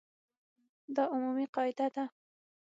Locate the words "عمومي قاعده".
1.13-1.87